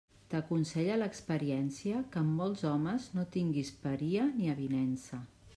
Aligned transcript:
T'aconsella 0.33 0.95
l'experiència 1.01 2.01
que 2.15 2.21
amb 2.23 2.35
molts 2.39 2.65
homes 2.73 3.07
no 3.19 3.29
tinguis 3.39 3.73
paria 3.87 4.29
ni 4.41 4.53
avinença. 4.59 5.25